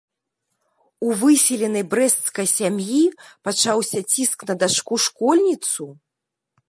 У 1.07 1.17
выселенай 1.19 1.85
брэсцкай 1.91 2.47
сям'і 2.57 3.03
пачаўся 3.49 3.99
ціск 4.17 4.37
на 4.51 4.59
дачку-школьніцу? 4.65 5.85